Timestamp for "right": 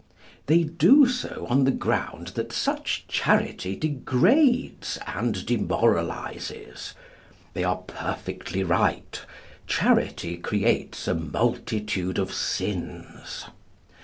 8.63-9.21